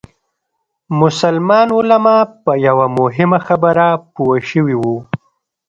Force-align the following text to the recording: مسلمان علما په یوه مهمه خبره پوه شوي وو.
مسلمان 1.01 1.67
علما 1.77 2.17
په 2.43 2.51
یوه 2.67 2.87
مهمه 2.99 3.39
خبره 3.47 3.87
پوه 4.13 4.35
شوي 4.49 4.75
وو. 4.81 4.97